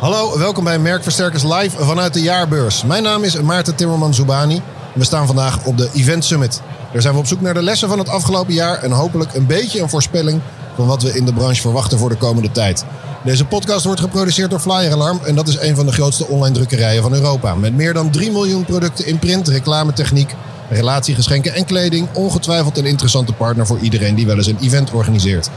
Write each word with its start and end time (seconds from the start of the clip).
Hallo, 0.00 0.38
welkom 0.38 0.64
bij 0.64 0.78
Merkversterkers 0.78 1.42
Live 1.42 1.84
vanuit 1.84 2.14
de 2.14 2.20
jaarbeurs. 2.20 2.84
Mijn 2.84 3.02
naam 3.02 3.24
is 3.24 3.40
Maarten 3.40 3.74
Timmerman 3.74 4.14
Zoubani. 4.14 4.62
We 4.94 5.04
staan 5.04 5.26
vandaag 5.26 5.64
op 5.64 5.78
de 5.78 5.90
Event 5.94 6.24
Summit. 6.24 6.60
Daar 6.92 7.02
zijn 7.02 7.14
we 7.14 7.20
op 7.20 7.26
zoek 7.26 7.40
naar 7.40 7.54
de 7.54 7.62
lessen 7.62 7.88
van 7.88 7.98
het 7.98 8.08
afgelopen 8.08 8.54
jaar 8.54 8.82
en 8.82 8.90
hopelijk 8.90 9.34
een 9.34 9.46
beetje 9.46 9.80
een 9.80 9.88
voorspelling 9.88 10.40
van 10.74 10.86
wat 10.86 11.02
we 11.02 11.16
in 11.16 11.24
de 11.24 11.32
branche 11.32 11.60
verwachten 11.60 11.98
voor 11.98 12.08
de 12.08 12.16
komende 12.16 12.52
tijd. 12.52 12.84
Deze 13.24 13.44
podcast 13.44 13.84
wordt 13.84 14.00
geproduceerd 14.00 14.50
door 14.50 14.60
Flyer 14.60 14.92
Alarm 14.92 15.20
en 15.24 15.34
dat 15.34 15.48
is 15.48 15.60
een 15.60 15.76
van 15.76 15.86
de 15.86 15.92
grootste 15.92 16.26
online 16.26 16.54
drukkerijen 16.54 17.02
van 17.02 17.12
Europa. 17.12 17.54
Met 17.54 17.76
meer 17.76 17.92
dan 17.92 18.10
3 18.10 18.30
miljoen 18.30 18.64
producten 18.64 19.06
in 19.06 19.18
print, 19.18 19.48
reclametechniek, 19.48 20.34
relatiegeschenken 20.68 21.54
en 21.54 21.64
kleding. 21.64 22.08
Ongetwijfeld 22.12 22.78
een 22.78 22.86
interessante 22.86 23.32
partner 23.32 23.66
voor 23.66 23.78
iedereen 23.78 24.14
die 24.14 24.26
wel 24.26 24.36
eens 24.36 24.46
een 24.46 24.58
event 24.60 24.90
organiseert. 24.92 25.50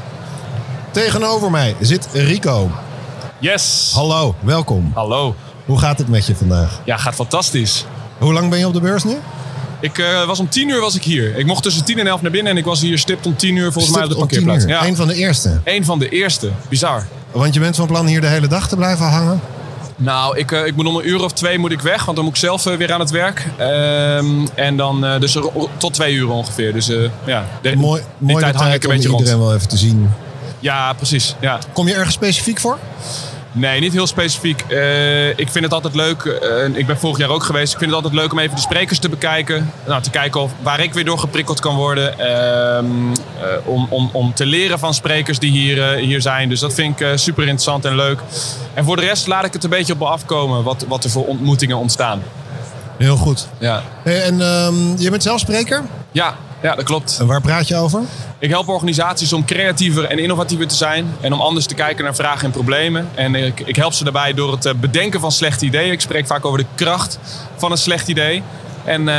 Tegenover 0.92 1.52
mij 1.52 1.76
zit 1.80 2.08
Rico. 2.14 2.70
Yes. 3.44 3.92
Hallo, 3.94 4.36
welkom. 4.40 4.92
Hallo. 4.94 5.36
Hoe 5.66 5.80
gaat 5.80 5.98
het 5.98 6.08
met 6.08 6.26
je 6.26 6.36
vandaag? 6.36 6.82
Ja, 6.86 6.98
gaat 6.98 7.16
fantastisch. 7.16 7.86
Hoe 8.18 8.34
lang 8.34 8.50
ben 8.50 8.60
je 8.60 8.68
op 8.68 8.74
de 8.74 8.80
beurs 8.80 9.04
nu? 9.04 9.18
Ik 9.80 9.98
uh, 9.98 10.26
was 10.26 10.40
om 10.40 10.50
tien 10.50 10.70
uur 10.70 10.80
was 10.80 10.96
ik 10.96 11.04
hier. 11.04 11.38
Ik 11.38 11.46
mocht 11.46 11.64
tussen 11.64 11.86
tien 11.86 12.00
en 12.00 12.08
elf 12.08 12.22
naar 12.22 12.32
binnen 12.32 12.52
en 12.52 12.58
ik 12.58 12.66
was 12.66 12.82
hier 12.82 12.98
stipt 12.98 13.26
om 13.26 13.36
tien 13.36 13.56
uur 13.56 13.72
volgens 13.72 13.84
Stipt 13.86 13.96
mij 13.96 14.04
op 14.04 14.10
de 14.10 14.22
om 14.22 14.28
10 14.28 14.46
parkeerplaats. 14.46 14.82
Ja, 14.82 14.88
Een 14.90 14.96
van 14.96 15.08
de 15.08 15.16
eerste. 15.16 15.60
Eén 15.64 15.86
van 15.86 16.00
de 16.00 16.10
eerste. 16.10 16.50
Bizar. 16.70 17.06
Want 17.32 17.54
je 17.54 17.60
bent 17.60 17.76
van 17.76 17.88
plan 17.88 18.06
hier 18.06 18.22
de 18.22 18.28
hele 18.28 18.48
dag 18.48 18.68
te 18.68 18.76
blijven 18.76 19.06
hangen? 19.06 19.42
Nou, 19.96 20.38
ik, 20.38 20.52
eh, 20.52 20.66
ik 20.66 20.76
moet 20.76 20.86
om 20.86 20.96
een 20.96 21.08
uur 21.10 21.24
of 21.24 21.34
twee 21.34 21.58
moet 21.58 21.72
ik 21.72 21.82
weg, 21.82 22.06
want 22.06 22.16
dan 22.16 22.26
moet 22.26 22.36
ik 22.36 22.40
zelf 22.40 22.66
eh, 22.66 22.76
weer 22.76 22.94
aan 22.94 23.00
het 23.00 23.12
werk. 23.12 23.46
Ehm, 23.58 24.48
en 24.56 24.78
dan 24.78 25.06
eh, 25.06 25.20
dus 25.20 25.38
tot 25.78 25.94
twee 25.94 26.14
uur 26.14 26.30
ongeveer. 26.30 26.74
Dus 26.74 26.90
eh, 26.90 26.98
ja, 27.26 27.46
de, 27.62 27.76
Mooi, 27.76 28.02
die 28.18 28.32
mooi 28.32 28.44
tijd 28.44 28.56
hang 28.56 28.74
ik 28.74 28.84
om 28.84 28.90
een 28.90 28.96
beetje 28.96 29.10
rond. 29.10 29.20
iedereen 29.22 29.44
wel 29.44 29.54
even 29.56 29.68
te 29.68 29.78
zien. 29.78 30.10
Ja, 30.60 30.94
precies. 30.94 31.36
Ja. 31.40 31.60
Kom 31.74 31.88
je 31.88 31.94
ergens 31.94 32.14
specifiek 32.14 32.60
voor? 32.60 32.78
Nee, 33.56 33.80
niet 33.80 33.94
heel 33.94 34.08
specifiek. 34.08 34.62
Eh, 34.62 35.30
ik 35.30 35.50
vind 35.50 35.64
het 35.64 35.74
altijd 35.74 35.96
leuk. 35.96 36.24
eh, 36.24 36.66
ik 36.78 36.86
ben 36.88 36.98
vorig 36.98 37.18
jaar 37.18 37.30
ook 37.30 37.44
geweest. 37.44 37.74
Ik 37.74 37.80
vind 37.80 37.92
het 37.92 38.04
altijd 38.04 38.22
leuk 38.22 38.32
om 38.32 38.40
even 38.40 38.56
de 38.56 38.62
sprekers 38.62 39.00
te 39.00 39.10
bekijken. 39.10 39.72
Nou, 39.88 40.02
te 40.02 40.10
kijken 40.10 40.42
of, 40.42 40.52
waar 40.62 40.80
ik 40.80 40.94
weer 40.94 41.06
door 41.06 41.20
geprikkeld 41.20 41.60
kan 41.60 41.76
worden. 41.76 42.20
Ehm, 42.20 42.86
eh, 43.42 43.48
om, 43.68 43.88
om, 43.90 44.10
om 44.14 44.34
te 44.34 44.46
leren 44.46 44.80
van 44.80 44.94
sprekers 44.94 45.40
die 45.40 45.52
hier, 45.52 45.94
hier 45.94 46.22
zijn. 46.22 46.50
Dus 46.50 46.60
dat 46.60 46.74
vind 46.74 47.00
ik 47.00 47.08
super 47.16 47.44
interessant 47.44 47.86
en 47.86 47.96
leuk. 47.96 48.20
En 48.74 48.84
voor 48.86 48.96
de 48.96 49.02
rest 49.02 49.28
laat 49.28 49.46
ik 49.46 49.54
het 49.54 49.64
een 49.64 49.70
beetje 49.70 49.94
op 49.94 50.00
me 50.00 50.06
afkomen. 50.06 50.64
Wat, 50.64 50.86
wat 50.88 51.04
er 51.04 51.10
voor 51.10 51.26
ontmoetingen 51.26 51.78
ontstaan. 51.78 52.22
Heel 52.98 53.16
goed. 53.18 53.48
Ja, 53.58 53.84
Hey, 54.04 54.22
en 54.24 54.42
ehm, 54.42 54.98
je 54.98 55.10
bent 55.10 55.24
zelf 55.24 55.40
spreker? 55.40 55.84
ja, 56.12 56.36
ja 56.62 56.76
dat 56.76 56.86
klopt. 56.86 57.18
En 57.20 57.28
waar 57.28 57.42
praat 57.42 57.68
je 57.68 57.76
over? 57.76 58.02
Ik 58.44 58.50
help 58.50 58.68
organisaties 58.68 59.34
om 59.34 59.46
creatiever 59.46 60.04
en 60.04 60.20
innovatiever 60.20 60.68
te 60.68 60.76
zijn. 60.76 61.16
En 61.22 61.34
om 61.34 61.42
anders 61.42 61.66
te 61.66 61.76
kijken 61.76 62.04
naar 62.04 62.16
vragen 62.16 62.46
en 62.46 62.52
problemen. 62.52 63.10
En 63.16 63.36
ik, 63.36 63.60
ik 63.60 63.76
help 63.76 63.94
ze 63.94 64.04
daarbij 64.04 64.34
door 64.34 64.52
het 64.52 64.66
eh, 64.66 64.74
bedenken 64.74 65.20
van 65.20 65.32
slechte 65.32 65.66
ideeën. 65.66 65.92
Ik 65.92 66.02
spreek 66.02 66.28
vaak 66.28 66.46
over 66.46 66.58
de 66.58 66.66
kracht 66.76 67.20
van 67.58 67.72
een 67.72 67.78
slecht 67.78 68.08
idee. 68.08 68.44
En 68.84 69.00
eh, 69.00 69.16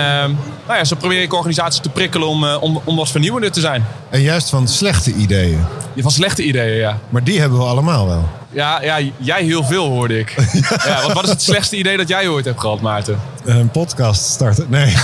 nou 0.67 0.79
ja, 0.79 0.85
zo 0.85 0.97
probeer 0.97 1.23
ik 1.23 1.33
organisaties 1.33 1.81
te 1.81 1.89
prikkelen 1.89 2.29
om, 2.29 2.45
eh, 2.45 2.63
om, 2.63 2.81
om 2.85 2.97
wat 2.97 3.11
vernieuwender 3.11 3.53
te 3.53 3.61
zijn. 3.61 3.87
En 4.11 4.21
juist 4.21 4.51
van 4.51 4.69
slechte 4.69 5.13
ideeën. 5.13 5.65
Van 5.97 6.11
slechte 6.11 6.43
ideeën, 6.43 6.77
ja. 6.77 6.99
Maar 7.09 7.25
die 7.25 7.41
hebben 7.41 7.59
we 7.59 7.65
allemaal 7.65 8.07
wel. 8.07 8.29
Ja, 8.51 8.83
ja 8.83 8.99
jij 9.17 9.43
heel 9.43 9.65
veel 9.65 9.87
hoorde 9.87 10.19
ik. 10.19 10.35
Ja, 10.85 11.03
wat, 11.03 11.13
wat 11.13 11.25
is 11.25 11.31
het 11.31 11.43
slechtste 11.43 11.77
idee 11.77 11.97
dat 11.97 12.09
jij 12.09 12.29
ooit 12.29 12.45
hebt 12.45 12.61
gehad, 12.61 12.81
Maarten? 12.81 13.21
Een 13.45 13.71
podcast 13.71 14.25
starten? 14.25 14.67
Nee. 14.69 14.85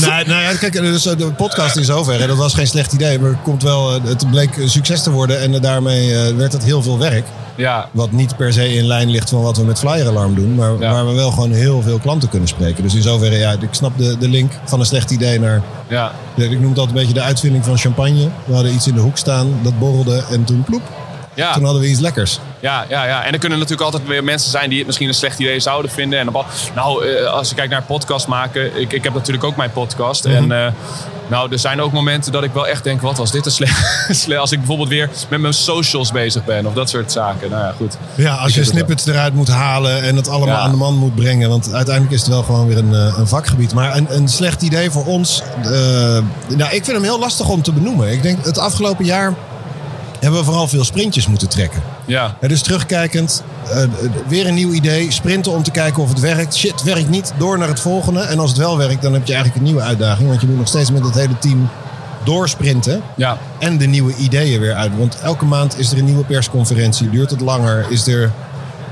nee, 0.00 0.24
nou 0.26 0.42
ja, 0.42 0.54
kijk, 0.58 0.72
dus 0.72 1.06
eh, 1.06 1.16
de 1.18 1.26
podcast 1.32 1.76
in 1.76 1.84
zoverre, 1.84 2.26
dat 2.26 2.36
was 2.36 2.54
geen 2.54 2.66
slecht 2.66 2.92
idee. 2.92 3.18
Maar 3.18 3.30
het, 3.30 3.42
komt 3.42 3.62
wel, 3.62 3.94
eh, 3.94 4.04
het 4.04 4.30
bleek 4.30 4.56
een 4.56 4.70
succes 4.70 5.02
te 5.02 5.10
worden 5.10 5.40
en 5.40 5.54
eh, 5.54 5.60
daarmee 5.60 6.34
werd 6.34 6.52
het 6.52 6.64
heel 6.64 6.82
veel 6.82 6.98
werk. 6.98 7.24
Ja, 7.56 7.88
Wat 7.92 8.12
niet 8.12 8.36
per 8.36 8.52
se 8.52 8.74
in 8.74 8.84
lijn 8.86 9.10
ligt 9.10 9.28
van 9.28 9.42
wat 9.42 9.56
we 9.56 9.64
met 9.64 9.78
Flyer 9.78 10.08
Alarm 10.08 10.34
doen. 10.34 10.54
Maar 10.54 10.70
Ja. 10.80 10.92
waar 10.92 11.06
we 11.06 11.12
wel 11.12 11.30
gewoon 11.30 11.52
heel 11.52 11.82
veel 11.82 11.98
klanten 11.98 12.28
kunnen 12.28 12.48
spreken. 12.48 12.82
Dus 12.82 12.94
in 12.94 13.02
zoverre, 13.02 13.36
ja, 13.36 13.52
ik 13.52 13.68
snap 13.70 13.98
de, 13.98 14.18
de 14.18 14.28
link 14.28 14.52
van 14.64 14.80
een 14.80 14.86
slecht 14.86 15.10
idee 15.10 15.40
naar... 15.40 15.62
ja, 15.88 16.12
de- 16.34 16.44
ik 16.48 16.60
noem 16.60 16.68
altijd 16.68 16.88
een 16.88 16.94
beetje 16.94 17.12
de 17.14 17.22
uitvinding 17.22 17.64
van 17.64 17.78
champagne. 17.78 18.28
We 18.44 18.54
hadden 18.54 18.74
iets 18.74 18.86
in 18.86 18.94
de 18.94 19.00
hoek 19.00 19.16
staan, 19.16 19.48
dat 19.62 19.78
borrelde 19.78 20.22
en 20.30 20.44
toen 20.44 20.64
ploep. 20.64 20.82
ja. 21.34 21.52
Toen 21.52 21.64
hadden 21.64 21.82
we 21.82 21.88
iets 21.88 22.00
lekkers. 22.00 22.38
Ja, 22.66 22.84
ja, 22.88 23.04
ja. 23.06 23.24
En 23.24 23.32
er 23.32 23.38
kunnen 23.38 23.58
natuurlijk 23.58 23.84
altijd 23.84 24.08
weer 24.08 24.24
mensen 24.24 24.50
zijn 24.50 24.68
die 24.68 24.78
het 24.78 24.86
misschien 24.86 25.08
een 25.08 25.14
slecht 25.14 25.38
idee 25.38 25.60
zouden 25.60 25.90
vinden. 25.90 26.18
En 26.18 26.28
nou, 26.74 27.06
eh, 27.06 27.26
als 27.32 27.48
je 27.48 27.54
kijkt 27.54 27.70
naar 27.70 27.82
podcast 27.82 28.26
maken. 28.26 28.80
Ik, 28.80 28.92
ik 28.92 29.04
heb 29.04 29.14
natuurlijk 29.14 29.44
ook 29.44 29.56
mijn 29.56 29.70
podcast. 29.70 30.24
En 30.24 30.52
eh, 30.52 30.72
nou, 31.28 31.52
er 31.52 31.58
zijn 31.58 31.80
ook 31.80 31.92
momenten 31.92 32.32
dat 32.32 32.42
ik 32.44 32.52
wel 32.52 32.66
echt 32.66 32.84
denk: 32.84 33.00
wat 33.00 33.16
was 33.16 33.30
dit 33.30 33.44
een 33.46 33.52
slecht. 33.52 33.96
sle- 34.22 34.36
als 34.36 34.52
ik 34.52 34.58
bijvoorbeeld 34.58 34.88
weer 34.88 35.10
met 35.28 35.40
mijn 35.40 35.54
socials 35.54 36.12
bezig 36.12 36.44
ben 36.44 36.66
of 36.66 36.72
dat 36.74 36.88
soort 36.90 37.12
zaken. 37.12 37.50
Nou 37.50 37.62
ja, 37.62 37.72
goed. 37.76 37.96
Ja, 38.14 38.34
als 38.34 38.54
je 38.54 38.64
snippets 38.64 39.06
eruit 39.06 39.34
moet 39.34 39.48
halen 39.48 40.02
en 40.02 40.16
het 40.16 40.28
allemaal 40.28 40.54
Ja. 40.56 40.60
aan 40.60 40.70
de 40.70 40.76
man 40.76 40.94
moet 40.96 41.14
brengen. 41.14 41.48
Want 41.48 41.72
uiteindelijk 41.72 42.14
is 42.14 42.20
het 42.20 42.28
wel 42.28 42.42
gewoon 42.42 42.66
weer 42.66 42.78
een, 42.78 42.94
eh, 42.94 43.14
een 43.18 43.28
vakgebied. 43.28 43.74
Maar 43.74 43.96
een, 43.96 44.06
een 44.16 44.28
slecht 44.28 44.62
idee 44.62 44.90
voor 44.90 45.04
ons. 45.04 45.42
nou, 46.56 46.70
ik 46.70 46.84
vind 46.84 46.86
hem 46.86 47.02
heel 47.02 47.18
lastig 47.18 47.48
om 47.48 47.62
te 47.62 47.72
benoemen. 47.72 48.12
Ik 48.12 48.22
denk 48.22 48.44
het 48.44 48.58
afgelopen 48.58 49.04
jaar 49.04 49.34
hebben 50.20 50.40
we 50.40 50.46
vooral 50.46 50.68
veel 50.68 50.84
sprintjes 50.84 51.26
moeten 51.26 51.48
trekken. 51.48 51.82
Ja, 52.04 52.36
dus 52.40 52.62
terugkijkend, 52.62 53.42
eh, 53.68 53.82
eh, 53.82 53.88
weer 54.28 54.46
een 54.46 54.54
nieuw 54.54 54.72
idee. 54.72 55.12
Sprinten 55.12 55.52
om 55.52 55.62
te 55.62 55.70
kijken 55.70 56.02
of 56.02 56.08
het 56.08 56.20
werkt. 56.20 56.56
Shit, 56.56 56.82
werkt 56.82 57.08
niet. 57.08 57.32
Door 57.38 57.58
naar 57.58 57.68
het 57.68 57.80
volgende. 57.80 58.20
En 58.20 58.38
als 58.38 58.50
het 58.50 58.58
wel 58.58 58.76
werkt, 58.76 59.02
dan 59.02 59.12
heb 59.12 59.26
je 59.26 59.32
eigenlijk 59.34 59.56
een 59.62 59.72
nieuwe 59.72 59.86
uitdaging. 59.86 60.28
Want 60.28 60.40
je 60.40 60.46
moet 60.46 60.58
nog 60.58 60.68
steeds 60.68 60.90
met 60.90 61.04
het 61.04 61.14
hele 61.14 61.38
team 61.38 61.68
doorsprinten. 62.24 63.02
ja, 63.16 63.38
En 63.58 63.78
de 63.78 63.86
nieuwe 63.86 64.14
ideeën 64.16 64.60
weer 64.60 64.74
uit. 64.74 64.92
Want 64.98 65.18
elke 65.20 65.44
maand 65.44 65.78
is 65.78 65.92
er 65.92 65.98
een 65.98 66.04
nieuwe 66.04 66.24
persconferentie. 66.24 67.10
Duurt 67.10 67.30
het 67.30 67.40
langer? 67.40 67.86
Is 67.88 68.06
er 68.06 68.30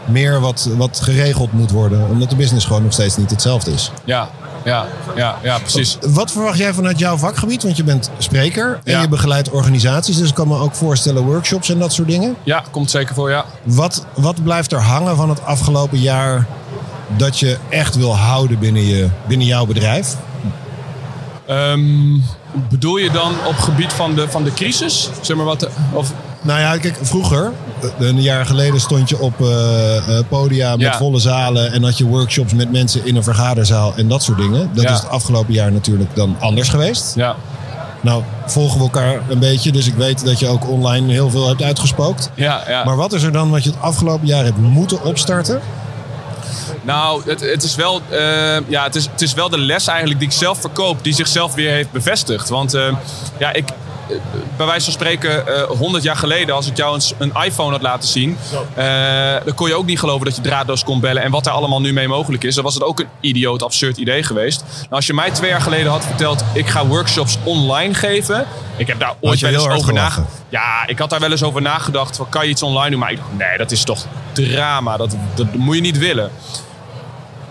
meer 0.05 0.41
wat, 0.41 0.69
wat 0.77 1.01
geregeld 1.03 1.53
moet 1.53 1.71
worden? 1.71 2.09
Omdat 2.09 2.31
de 2.31 2.37
business 2.37 2.67
gewoon 2.67 2.83
nog 2.83 2.93
steeds 2.93 3.17
niet 3.17 3.31
hetzelfde 3.31 3.73
is. 3.73 3.91
ja, 4.05 4.29
ja, 4.65 4.87
ja, 5.17 5.39
ja, 5.43 5.59
precies. 5.59 5.99
Wat 6.01 6.33
verwacht 6.33 6.59
jij 6.59 6.75
vanuit 6.75 6.99
jouw 6.99 7.17
vakgebied? 7.17 7.63
Want 7.63 7.77
je 7.77 7.85
bent 7.85 8.11
spreker 8.19 8.81
en 8.85 8.93
Ja. 8.93 9.01
je 9.01 9.09
begeleidt 9.09 9.51
organisaties. 9.51 10.17
Dus 10.17 10.29
ik 10.29 10.35
kan 10.35 10.49
me 10.49 10.59
ook 10.59 10.75
voorstellen 10.75 11.23
workshops 11.23 11.69
en 11.69 11.79
dat 11.79 11.93
soort 11.93 12.09
dingen. 12.09 12.37
Ja, 12.43 12.65
komt 12.71 12.91
zeker 12.91 13.15
voor, 13.15 13.31
ja. 13.31 13.45
Wat, 13.63 14.07
wat 14.15 14.43
blijft 14.43 14.73
er 14.73 14.81
hangen 14.83 15.17
van 15.17 15.29
het 15.29 15.45
afgelopen 15.45 15.99
jaar 16.01 16.47
dat 17.17 17.39
je 17.39 17.59
echt 17.69 17.97
wil 17.97 18.17
houden 18.17 18.59
binnen, 18.59 18.83
je, 18.87 19.09
binnen 19.27 19.47
jouw 19.47 19.67
bedrijf? 19.67 20.17
Ehm, 21.47 22.19
bedoel 22.69 22.97
je 22.97 23.11
dan 23.11 23.33
op 23.47 23.57
gebied 23.57 23.93
van 23.93 24.15
de, 24.15 24.29
van 24.29 24.45
de 24.45 24.53
crisis? 24.53 25.11
Zeg 25.21 25.37
maar 25.37 25.45
wat, 25.47 25.61
de- 25.61 25.71
of, 25.93 26.13
Nou 26.45 26.61
ja, 26.61 26.77
kijk, 26.79 26.99
vroeger, 27.03 27.53
eh, 27.99 28.07
een 28.07 28.21
jaar 28.23 28.47
geleden 28.47 28.81
stond 28.81 29.09
je 29.09 29.19
op 29.19 29.41
eh, 29.41 30.19
podia 30.29 30.71
met 30.71 30.81
Ja. 30.81 30.97
volle 30.97 31.19
zalen 31.19 31.73
en 31.73 31.83
had 31.83 31.99
je 31.99 32.05
workshops 32.07 32.55
met 32.55 32.73
mensen 32.73 33.07
in 33.07 33.17
een 33.17 33.23
vergaderzaal 33.23 33.93
en 33.97 34.09
dat 34.09 34.23
soort 34.23 34.39
dingen. 34.39 34.71
Dat 34.75 34.85
Ja. 34.85 34.91
is 34.93 34.99
het 34.99 35.09
afgelopen 35.09 35.53
jaar 35.55 35.73
natuurlijk 35.73 36.15
dan 36.17 36.37
anders 36.41 36.69
geweest. 36.69 37.15
ja, 37.15 37.37
Nou, 38.01 38.23
volgen 38.47 38.77
we 38.79 38.85
elkaar 38.85 39.21
een 39.29 39.39
beetje, 39.39 39.73
dus 39.73 39.87
ik 39.87 39.95
weet 39.95 40.25
dat 40.25 40.39
je 40.39 40.47
ook 40.49 40.69
online 40.71 41.13
heel 41.13 41.31
veel 41.31 41.49
hebt 41.49 41.63
uitgespookt. 41.63 42.31
ja, 42.35 42.63
ja. 42.69 42.85
Maar 42.85 42.97
wat 42.97 43.13
is 43.13 43.23
er 43.23 43.33
dan 43.33 43.51
wat 43.51 43.65
je 43.65 43.71
het 43.71 43.81
afgelopen 43.81 44.27
jaar 44.27 44.45
hebt 44.45 44.59
moeten 44.59 45.05
opstarten? 45.05 45.61
Nou, 46.83 47.23
het, 47.27 47.41
het, 47.41 47.63
is 47.63 47.75
wel, 47.75 48.01
eh, 48.09 48.69
ja, 48.69 48.83
het, 48.83 48.95
is, 48.95 49.07
het 49.11 49.23
is 49.23 49.35
wel 49.35 49.49
de 49.49 49.59
les 49.59 49.87
eigenlijk 49.87 50.19
die 50.19 50.29
ik 50.29 50.35
zelf 50.35 50.61
verkoop, 50.61 51.05
die 51.05 51.15
zichzelf 51.15 51.55
weer 51.55 51.71
heeft 51.71 51.93
bevestigd. 51.93 52.49
Want 52.49 52.75
eh, 52.75 52.97
ja, 53.39 53.53
ik, 53.53 53.69
eh, 54.09 54.17
bij 54.57 54.67
wijze 54.67 54.85
van 54.85 54.93
spreken, 54.93 55.47
eh 55.47 55.63
100 55.63 56.05
jaar 56.05 56.17
geleden, 56.17 56.55
als 56.55 56.67
ik 56.67 56.77
jou 56.77 56.95
eens 56.95 57.15
een 57.19 57.33
iPhone 57.45 57.71
had 57.71 57.83
laten 57.83 58.09
zien, 58.09 58.37
eh, 58.75 58.85
dan 59.45 59.55
kon 59.55 59.69
je 59.69 59.75
ook 59.75 59.87
niet 59.87 59.99
geloven 59.99 60.25
dat 60.25 60.37
je 60.37 60.43
draadloos 60.43 60.85
kon 60.85 61.01
bellen 61.01 61.23
en 61.23 61.31
wat 61.31 61.45
daar 61.45 61.55
allemaal 61.55 61.81
nu 61.81 61.93
mee 61.93 62.09
mogelijk 62.09 62.45
is. 62.45 62.55
Dan 62.55 62.65
was 62.65 62.75
het 62.75 62.83
ook 62.83 63.01
een 63.01 63.09
idioot, 63.21 63.63
absurd 63.63 63.97
idee 63.97 64.23
geweest. 64.23 64.65
Nou, 64.77 64.89
als 64.91 65.07
je 65.07 65.15
mij 65.15 65.31
twee 65.31 65.51
jaar 65.51 65.61
geleden 65.61 65.91
had 65.91 66.05
verteld, 66.05 66.45
ik 66.53 66.69
ga 66.69 66.87
workshops 66.87 67.39
online 67.45 67.95
geven, 67.95 68.47
ik 68.77 68.87
heb 68.87 68.99
daar 68.99 69.15
ooit 69.21 69.41
wel 69.41 69.53
eens 69.53 69.69
over 69.69 69.93
nagedacht. 69.93 70.43
Ja, 70.49 70.87
ik 70.87 70.99
had 70.99 71.11
daar 71.11 71.21
wel 71.21 71.31
eens 71.31 71.43
over 71.43 71.63
nagedacht. 71.63 72.17
Van, 72.17 72.29
kan 72.29 72.45
je 72.45 72.51
iets 72.51 72.63
online 72.63 72.91
doen? 72.91 72.99
Maar 72.99 73.11
ik 73.11 73.17
dacht, 73.17 73.37
nee, 73.37 73.59
dat 73.59 73.71
is 73.71 73.85
toch 73.85 74.07
drama. 74.33 74.97
Dat, 74.97 75.17
dat 75.35 75.55
moet 75.55 75.75
je 75.75 75.81
niet 75.81 75.99
willen. 75.99 76.31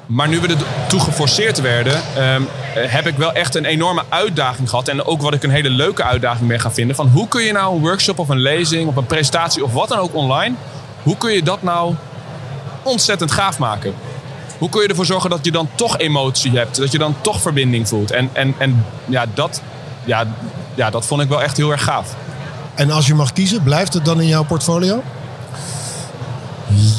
Maar 0.05 0.27
nu 0.27 0.39
we 0.39 0.47
er 0.47 0.57
toe 0.87 0.99
geforceerd 0.99 1.61
werden, 1.61 2.01
ehm, 2.15 2.41
eh, 2.75 2.91
heb 2.91 3.07
ik 3.07 3.17
wel 3.17 3.33
echt 3.33 3.55
een 3.55 3.65
enorme 3.65 4.03
uitdaging 4.09 4.69
gehad. 4.69 4.87
En 4.87 5.05
ook 5.05 5.21
wat 5.21 5.33
ik 5.33 5.43
een 5.43 5.49
hele 5.49 5.69
leuke 5.69 6.03
uitdaging 6.03 6.47
ben 6.47 6.59
gaan 6.59 6.73
vinden. 6.73 6.95
Van 6.95 7.07
hoe 7.07 7.27
kun 7.27 7.43
je 7.43 7.51
nou 7.51 7.75
een 7.75 7.81
workshop 7.81 8.19
of 8.19 8.29
een 8.29 8.41
lezing 8.41 8.87
of 8.87 8.95
een 8.95 9.05
presentatie 9.05 9.63
of 9.63 9.73
wat 9.73 9.89
dan 9.89 9.97
ook 9.97 10.15
online. 10.15 10.55
Hoe 11.03 11.17
kun 11.17 11.31
je 11.31 11.43
dat 11.43 11.63
nou 11.63 11.95
ontzettend 12.83 13.31
gaaf 13.31 13.59
maken? 13.59 13.93
Hoe 14.57 14.69
kun 14.69 14.81
je 14.81 14.87
ervoor 14.87 15.05
zorgen 15.05 15.29
dat 15.29 15.45
je 15.45 15.51
dan 15.51 15.69
toch 15.75 15.97
emotie 15.97 16.51
hebt? 16.57 16.77
Dat 16.77 16.91
je 16.91 16.97
dan 16.97 17.15
toch 17.21 17.41
verbinding 17.41 17.87
voelt? 17.87 18.11
En, 18.11 18.29
en, 18.33 18.55
en 18.57 18.85
ja, 19.05 19.25
dat, 19.33 19.61
ja, 20.05 20.25
ja, 20.75 20.89
dat 20.89 21.05
vond 21.05 21.21
ik 21.21 21.29
wel 21.29 21.41
echt 21.41 21.57
heel 21.57 21.71
erg 21.71 21.83
gaaf. 21.83 22.15
En 22.75 22.91
als 22.91 23.07
je 23.07 23.15
mag 23.15 23.33
kiezen, 23.33 23.63
blijft 23.63 23.93
het 23.93 24.05
dan 24.05 24.21
in 24.21 24.27
jouw 24.27 24.43
portfolio? 24.43 25.03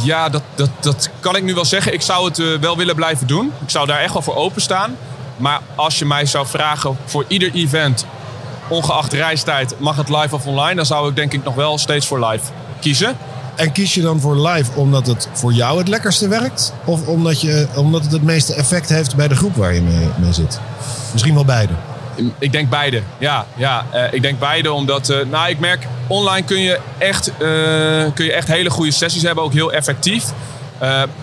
Ja, 0.05 0.29
dat, 0.29 0.43
dat, 0.55 0.71
dat 0.81 1.11
kan 1.21 1.37
ik 1.37 1.43
nu 1.43 1.55
wel 1.55 1.65
zeggen. 1.65 1.93
Ik 1.93 2.03
zou 2.03 2.29
het 2.29 2.39
eh, 2.39 2.47
wel 2.61 2.77
willen 2.77 2.95
blijven 2.95 3.27
doen. 3.27 3.53
Ik 3.63 3.71
zou 3.71 3.87
daar 3.87 4.01
echt 4.01 4.13
wel 4.13 4.23
voor 4.23 4.37
openstaan. 4.37 4.97
Maar 5.37 5.61
als 5.75 5.99
je 5.99 6.05
mij 6.05 6.27
zou 6.27 6.47
vragen 6.47 6.97
voor 7.05 7.25
ieder 7.29 7.53
event, 7.55 8.07
ongeacht 8.69 9.13
reistijd, 9.13 9.75
mag 9.79 9.97
het 9.97 10.09
live 10.09 10.35
of 10.35 10.47
online, 10.47 10.75
dan 10.75 10.87
zou 10.87 11.09
ik 11.09 11.17
denk 11.17 11.33
ik 11.33 11.45
nog 11.45 11.55
wel 11.55 11.79
steeds 11.79 12.07
voor 12.07 12.27
live 12.27 12.45
kiezen. 12.81 13.17
En 13.55 13.73
kies 13.73 13.95
je 13.95 14.01
dan 14.01 14.21
voor 14.21 14.49
live 14.49 14.71
omdat 14.75 15.07
het 15.07 15.29
voor 15.33 15.53
jou 15.53 15.79
het 15.79 15.89
lekkerste 15.89 16.29
werkt? 16.29 16.73
Of 16.85 17.07
omdat, 17.07 17.41
je, 17.41 17.67
omdat 17.75 18.03
het 18.03 18.13
het 18.13 18.23
meeste 18.23 18.55
effect 18.55 18.89
heeft 18.89 19.17
bij 19.17 19.29
de 19.29 19.37
groep 19.37 19.57
waar 19.57 19.75
je 19.75 19.83
mee, 19.83 20.09
mee 20.17 20.33
zit? 20.33 20.61
Misschien 21.13 21.35
wel 21.35 21.45
beide. 21.45 21.73
Ik 22.39 22.53
denk 22.53 22.71
beide. 22.71 23.03
Ja, 23.19 23.47
ja 23.57 23.87
eh, 23.91 24.13
ik 24.13 24.23
denk 24.23 24.39
beide 24.39 24.73
omdat... 24.73 25.09
eh, 25.09 25.19
nou, 25.31 25.49
ik 25.49 25.59
merk 25.59 25.87
online 26.07 26.47
kun 26.47 26.61
je, 26.61 26.79
echt, 26.99 27.29
eh, 27.29 27.37
kun 28.15 28.25
je 28.25 28.33
echt 28.33 28.49
hele 28.49 28.71
goede 28.71 28.91
sessies 28.91 29.23
hebben. 29.23 29.45
Ook 29.45 29.53
heel 29.53 29.73
effectief. 29.73 30.25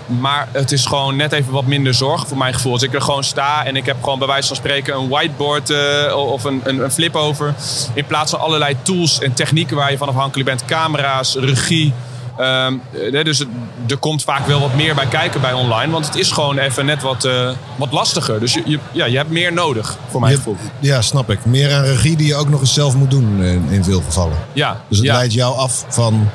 Maar 0.05 0.47
het 0.51 0.71
is 0.71 0.85
gewoon 0.85 1.15
net 1.15 1.31
even 1.31 1.51
wat 1.51 1.65
minder 1.65 1.93
zorg 1.93 2.27
voor 2.27 2.37
mijn 2.37 2.53
gevoel. 2.53 2.73
Als 2.73 2.83
ik 2.83 2.93
er 2.93 3.01
gewoon 3.01 3.23
sta 3.23 3.65
en 3.65 3.75
ik 3.75 3.85
heb 3.85 4.03
gewoon 4.03 4.19
bij 4.19 4.27
wijze 4.27 4.47
van 4.47 4.55
spreken 4.55 4.95
een 4.95 5.09
whiteboard 5.09 5.73
of 6.15 6.43
een, 6.43 6.61
een, 6.63 6.83
een 6.83 6.91
flip 6.91 7.15
over. 7.15 7.53
In 7.93 8.05
plaats 8.05 8.31
van 8.31 8.39
allerlei 8.39 8.75
tools 8.81 9.19
en 9.19 9.33
technieken 9.33 9.75
waar 9.75 9.91
je 9.91 9.97
van 9.97 10.07
afhankelijk 10.07 10.49
bent. 10.49 10.65
Camera's, 10.65 11.35
regie. 11.35 11.93
Ehm, 12.41 12.73
eh, 13.15 13.23
dus 13.23 13.39
het- 13.39 13.47
er 13.87 13.97
komt 13.97 14.23
vaak 14.23 14.47
wel 14.47 14.59
wat 14.59 14.73
meer 14.75 14.95
bij 14.95 15.05
kijken 15.05 15.41
bij 15.41 15.53
online. 15.53 15.91
Want 15.91 16.05
het 16.05 16.15
is 16.15 16.31
gewoon 16.31 16.57
even 16.57 16.85
net 16.85 17.01
wat, 17.01 17.23
eh, 17.25 17.49
wat 17.75 17.91
lastiger. 17.91 18.39
Dus 18.39 18.53
je, 18.53 18.61
je, 18.65 18.79
ja, 18.91 19.05
je 19.05 19.17
hebt 19.17 19.29
meer 19.29 19.53
nodig 19.53 19.97
voor 20.09 20.19
mijn 20.19 20.31
Je- 20.31 20.37
gevoel. 20.37 20.57
ja, 20.79 21.01
snap 21.01 21.29
ik. 21.29 21.45
Meer 21.45 21.73
aan 21.73 21.83
regie 21.83 22.15
die 22.17 22.27
je 22.27 22.35
ook 22.35 22.49
nog 22.49 22.59
eens 22.59 22.73
zelf 22.73 22.95
moet 22.95 23.11
doen 23.11 23.37
eh, 23.41 23.53
in, 23.53 23.67
in 23.69 23.83
veel 23.83 24.01
gevallen. 24.01 24.37
Ja, 24.53 24.81
Dus 24.87 24.97
het 24.97 25.07
ja. 25.07 25.13
leidt 25.13 25.33
jou 25.33 25.55
af 25.57 25.85
van 25.87 26.29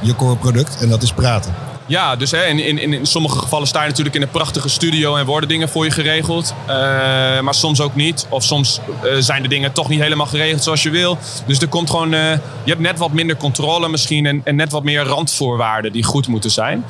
je 0.00 0.16
core 0.16 0.36
product 0.36 0.76
en 0.80 0.88
dat 0.88 1.02
is 1.02 1.12
praten. 1.12 1.54
Ja, 1.86 2.16
dus 2.16 2.30
hè, 2.30 2.44
in, 2.44 2.58
in, 2.58 2.92
in 2.92 3.06
sommige 3.06 3.38
gevallen 3.38 3.66
sta 3.66 3.82
je 3.82 3.88
natuurlijk 3.88 4.16
in 4.16 4.22
een 4.22 4.28
prachtige 4.28 4.68
studio 4.68 5.16
en 5.16 5.26
worden 5.26 5.48
dingen 5.48 5.68
voor 5.68 5.84
je 5.84 5.90
geregeld. 5.90 6.54
Eh, 6.66 6.76
maar 7.40 7.54
soms 7.54 7.80
ook 7.80 7.94
niet. 7.94 8.26
Of 8.28 8.44
soms 8.44 8.80
eh, 9.02 9.10
zijn 9.18 9.42
de 9.42 9.48
dingen 9.48 9.72
toch 9.72 9.88
niet 9.88 10.00
helemaal 10.00 10.26
geregeld 10.26 10.62
zoals 10.62 10.82
je 10.82 10.90
wil. 10.90 11.18
Dus 11.46 11.58
er 11.58 11.68
komt 11.68 11.90
gewoon, 11.90 12.14
eh, 12.14 12.20
je 12.64 12.70
hebt 12.70 12.80
net 12.80 12.98
wat 12.98 13.12
minder 13.12 13.36
controle 13.36 13.88
misschien 13.88 14.26
en, 14.26 14.40
en 14.44 14.56
net 14.56 14.72
wat 14.72 14.82
meer 14.82 15.02
randvoorwaarden 15.04 15.92
die 15.92 16.04
goed 16.04 16.28
moeten 16.28 16.50
zijn. 16.50 16.84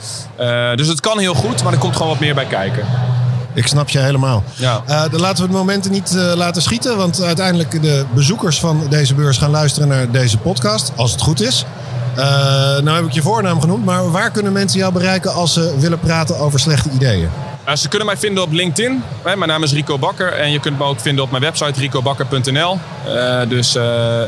Dus 0.74 0.88
het 0.88 1.00
kan 1.00 1.18
heel 1.18 1.34
goed, 1.34 1.62
maar 1.62 1.72
er 1.72 1.78
komt 1.78 1.96
gewoon 1.96 2.08
wat 2.08 2.20
meer 2.20 2.34
bij 2.34 2.46
kijken. 2.46 2.86
Ik 3.54 3.66
snap 3.66 3.88
je 3.88 3.98
helemaal. 3.98 4.42
Ja. 4.54 4.82
Dan 4.86 5.20
laten 5.20 5.44
we 5.44 5.50
de 5.50 5.56
momenten 5.56 5.90
niet 5.90 6.12
laten 6.34 6.62
schieten. 6.62 6.96
Want 6.96 7.22
uiteindelijk 7.22 7.82
de 7.82 8.04
bezoekers 8.14 8.58
van 8.58 8.86
deze 8.88 9.14
beurs 9.14 9.38
gaan 9.38 9.50
luisteren 9.50 9.88
naar 9.88 10.10
deze 10.10 10.38
podcast. 10.38 10.92
Als 10.96 11.12
het 11.12 11.20
goed 11.20 11.40
is. 11.40 11.64
Eh, 12.16 12.82
nou 12.82 12.90
heb 12.90 13.04
ik 13.04 13.12
je 13.12 13.22
voornaam 13.22 13.60
genoemd. 13.60 13.84
Maar 13.84 14.10
waar 14.10 14.30
kunnen 14.30 14.52
mensen 14.52 14.78
jou 14.78 14.92
bereiken 14.92 15.32
als 15.32 15.52
ze 15.52 15.74
willen 15.78 15.98
praten 15.98 16.38
over 16.38 16.60
slechte 16.60 16.90
ideeën? 16.90 17.28
Eh, 17.66 17.74
ze 17.74 17.88
kunnen 17.88 18.06
mij 18.06 18.16
vinden 18.16 18.42
op 18.42 18.52
LinkedIn. 18.52 19.02
Hè, 19.22 19.36
mijn 19.36 19.50
naam 19.50 19.62
is 19.62 19.72
Rico 19.72 19.98
Bakker 19.98 20.32
en 20.32 20.50
je 20.50 20.60
kunt 20.60 20.78
me 20.78 20.84
ook 20.84 21.00
vinden 21.00 21.24
op 21.24 21.30
mijn 21.30 21.42
website 21.42 21.80
ricobakker.nl. 21.80 22.78
Eh, 23.06 23.48
dus, 23.48 23.74
eh, 23.74 23.82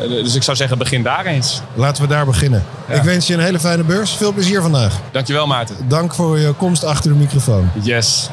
dus 0.08 0.34
ik 0.34 0.42
zou 0.42 0.56
zeggen, 0.56 0.78
begin 0.78 1.02
daar 1.02 1.26
eens. 1.26 1.60
Laten 1.74 2.02
we 2.02 2.08
daar 2.08 2.26
beginnen. 2.26 2.64
Ik 2.88 3.02
wens 3.02 3.26
je 3.26 3.34
een 3.34 3.40
hele 3.40 3.60
fijne 3.60 3.82
beurs. 3.82 4.10
Veel 4.10 4.32
plezier 4.32 4.62
vandaag. 4.62 4.94
Dankjewel 5.12 5.46
Maarten. 5.46 5.76
Dank 5.88 6.14
voor 6.14 6.38
je 6.38 6.52
komst 6.52 6.84
achter 6.84 7.12
de 7.12 7.18
microfoon. 7.18 7.70
Yes. 7.82 8.30